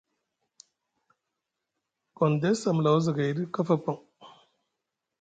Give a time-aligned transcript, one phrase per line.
[2.15, 3.97] Gondess a mula wozagay ɗi kafa paŋ.